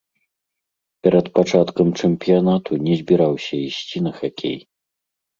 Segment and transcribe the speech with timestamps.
[1.07, 4.57] Перад пачаткам чэмпіянату не збіраўся ісці на хакей.